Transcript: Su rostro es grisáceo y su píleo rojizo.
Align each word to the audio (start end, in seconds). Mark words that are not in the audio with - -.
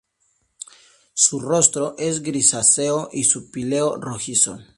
Su 1.13 1.39
rostro 1.39 1.93
es 1.99 2.23
grisáceo 2.23 3.09
y 3.11 3.23
su 3.25 3.51
píleo 3.51 3.97
rojizo. 3.97 4.57